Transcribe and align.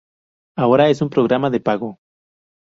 Ahora 0.57 0.89
es 0.89 1.03
un 1.03 1.11
programa 1.11 1.51
de 1.51 1.59
pago. 1.59 1.99